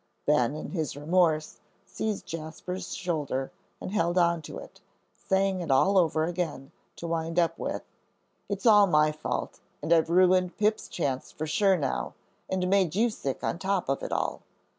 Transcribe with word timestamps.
Ben, 0.25 0.55
in 0.55 0.71
his 0.71 0.97
remorse, 0.97 1.59
seized 1.85 2.25
Jasper's 2.25 2.95
shoulder 2.95 3.51
and 3.79 3.91
held 3.91 4.17
on 4.17 4.41
to 4.41 4.57
it, 4.57 4.81
saying 5.15 5.61
it 5.61 5.69
all 5.69 5.95
over 5.95 6.23
again, 6.23 6.71
to 6.95 7.05
wind 7.05 7.37
up 7.37 7.59
with, 7.59 7.83
"It's 8.49 8.65
all 8.65 8.87
my 8.87 9.11
fault, 9.11 9.59
and 9.79 9.93
I've 9.93 10.09
ruined 10.09 10.57
Pip's 10.57 10.87
chance 10.87 11.31
for 11.31 11.45
sure 11.45 11.77
now 11.77 12.15
and 12.49 12.67
made 12.67 12.95
you 12.95 13.11
sick 13.11 13.43
on 13.43 13.59
top 13.59 13.89
of 13.89 14.01
it 14.01 14.11
all." 14.11 14.41